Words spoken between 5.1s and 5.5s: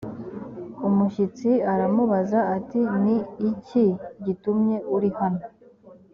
hano